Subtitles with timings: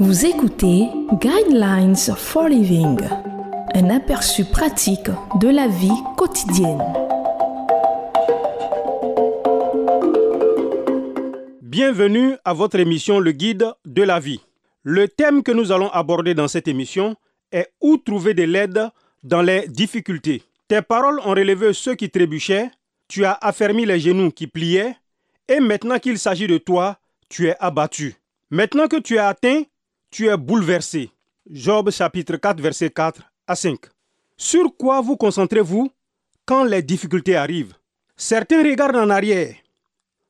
[0.00, 0.88] Vous écoutez
[1.20, 2.98] Guidelines for Living,
[3.74, 5.08] un aperçu pratique
[5.40, 6.82] de la vie quotidienne.
[11.62, 14.40] Bienvenue à votre émission Le Guide de la vie.
[14.82, 17.14] Le thème que nous allons aborder dans cette émission
[17.52, 18.88] est où trouver de l'aide
[19.22, 20.42] dans les difficultés?
[20.66, 22.68] Tes paroles ont relevé ceux qui trébuchaient,
[23.06, 24.96] tu as affermi les genoux qui pliaient,
[25.46, 28.16] et maintenant qu'il s'agit de toi, tu es abattu.
[28.50, 29.62] Maintenant que tu es atteint,
[30.14, 31.10] tu es bouleversé.
[31.50, 33.80] Job chapitre 4 verset 4 à 5.
[34.36, 35.90] Sur quoi vous concentrez-vous
[36.46, 37.74] quand les difficultés arrivent?
[38.16, 39.56] Certains regardent en arrière.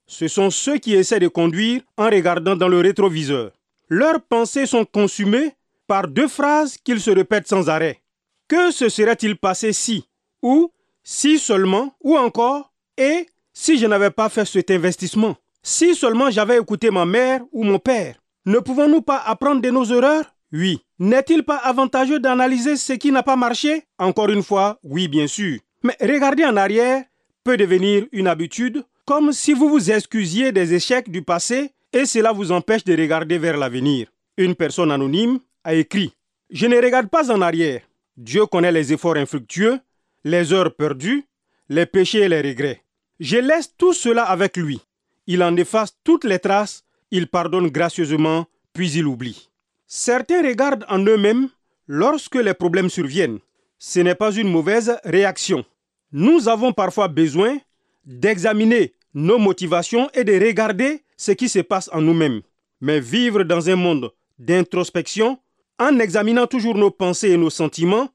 [0.07, 3.51] Ce sont ceux qui essaient de conduire en regardant dans le rétroviseur.
[3.91, 5.53] Leurs pensées sont consumées
[5.87, 8.01] par deux phrases qu'ils se répètent sans arrêt.
[8.49, 10.09] Que se serait-il passé si
[10.41, 10.73] Ou
[11.03, 15.37] si seulement Ou encore Et si je n'avais pas fait cet investissement?
[15.63, 18.17] Si seulement j'avais écouté ma mère ou mon père?
[18.47, 20.25] Ne pouvons-nous pas apprendre de nos erreurs?
[20.53, 20.81] Oui.
[20.99, 23.85] N'est-il pas avantageux d'analyser ce qui n'a pas marché?
[23.99, 25.59] Encore une fois, oui bien sûr.
[25.83, 27.05] Mais regarder en arrière
[27.43, 32.33] peut devenir une habitude, comme si vous vous excusiez des échecs du passé et cela
[32.33, 34.09] vous empêche de regarder vers l'avenir.
[34.37, 36.13] Une personne anonyme a écrit
[36.51, 37.83] Je ne regarde pas en arrière.
[38.17, 39.81] Dieu connaît les efforts infructueux,
[40.25, 41.25] les heures perdues,
[41.69, 42.83] les péchés et les regrets.
[43.21, 44.81] Je laisse tout cela avec lui.
[45.27, 46.85] Il en efface toutes les traces,
[47.15, 49.49] il pardonne gracieusement, puis il oublie.
[49.87, 51.49] Certains regardent en eux-mêmes
[51.87, 53.39] lorsque les problèmes surviennent.
[53.79, 55.65] Ce n'est pas une mauvaise réaction.
[56.11, 57.59] Nous avons parfois besoin
[58.05, 62.41] d'examiner nos motivations et de regarder ce qui se passe en nous-mêmes.
[62.81, 65.39] Mais vivre dans un monde d'introspection,
[65.79, 68.09] en examinant toujours nos pensées et nos sentiments,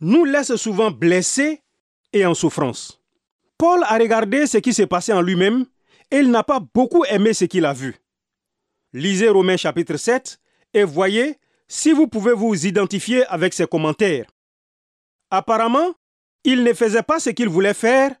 [0.00, 1.60] nous laisse souvent blessés
[2.14, 3.02] et en souffrance.
[3.58, 5.66] Paul a regardé ce qui s'est passé en lui-même
[6.10, 7.96] et il n'a pas beaucoup aimé ce qu'il a vu.
[8.92, 10.40] Lisez Romains chapitre 7
[10.74, 11.36] et voyez
[11.66, 14.26] si vous pouvez vous identifier avec ses commentaires.
[15.30, 15.92] Apparemment,
[16.44, 18.14] il ne faisait pas ce qu'il voulait faire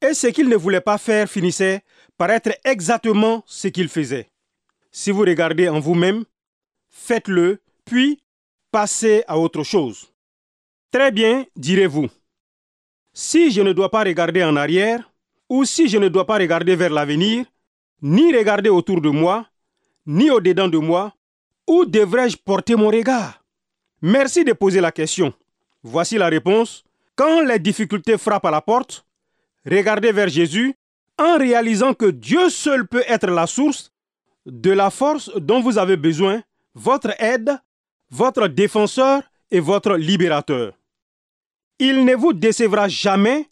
[0.00, 1.82] et ce qu'il ne voulait pas faire finissait
[2.16, 4.28] par être exactement ce qu'il faisait.
[4.90, 6.24] Si vous regardez en vous-même,
[6.88, 8.20] faites-le, puis
[8.72, 10.12] passez à autre chose.
[10.90, 12.08] Très bien, direz-vous.
[13.12, 15.12] Si je ne dois pas regarder en arrière,
[15.48, 17.46] ou si je ne dois pas regarder vers l'avenir,
[18.02, 19.46] ni regarder autour de moi,
[20.08, 21.12] ni au-dedans de moi,
[21.66, 23.44] où devrais-je porter mon regard?
[24.00, 25.34] Merci de poser la question.
[25.82, 26.82] Voici la réponse.
[27.14, 29.04] Quand les difficultés frappent à la porte,
[29.66, 30.74] regardez vers Jésus
[31.18, 33.92] en réalisant que Dieu seul peut être la source
[34.46, 36.42] de la force dont vous avez besoin,
[36.74, 37.58] votre aide,
[38.10, 40.72] votre défenseur et votre libérateur.
[41.78, 43.46] Il ne vous décevra jamais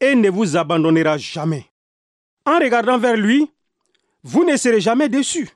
[0.00, 1.66] et ne vous abandonnera jamais.
[2.44, 3.50] En regardant vers lui,
[4.22, 5.50] vous ne serez jamais déçu.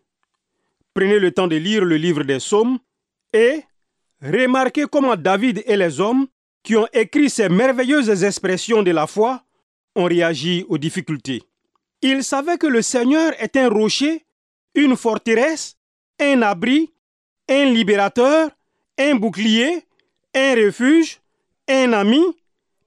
[1.00, 2.78] Prenez le temps de lire le livre des psaumes
[3.32, 3.62] et
[4.20, 6.26] remarquez comment David et les hommes
[6.62, 9.42] qui ont écrit ces merveilleuses expressions de la foi
[9.96, 11.42] ont réagi aux difficultés.
[12.02, 14.26] Ils savaient que le Seigneur est un rocher,
[14.74, 15.78] une forteresse,
[16.20, 16.92] un abri,
[17.48, 18.50] un libérateur,
[18.98, 19.86] un bouclier,
[20.34, 21.22] un refuge,
[21.66, 22.22] un ami,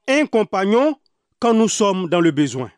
[0.07, 1.00] un compagnon
[1.40, 2.72] quand nous sommes dans le besoin.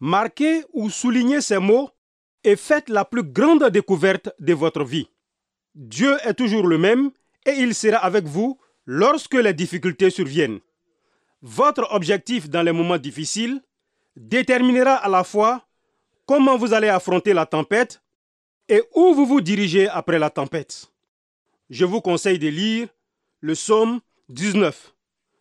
[0.00, 1.90] Marquez ou soulignez ces mots
[2.44, 5.08] et faites la plus grande découverte de votre vie.
[5.74, 7.10] Dieu est toujours le même
[7.46, 10.60] et il sera avec vous lorsque les difficultés surviennent.
[11.40, 13.60] Votre objectif dans les moments difficiles
[14.16, 15.66] déterminera à la fois
[16.26, 18.02] comment vous allez affronter la tempête
[18.68, 20.86] et où vous vous dirigez après la tempête.
[21.70, 22.88] Je vous conseille de lire
[23.40, 24.94] le psaume 19.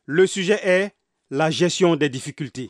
[0.05, 0.91] Le sujet est
[1.29, 2.69] la gestion des difficultés.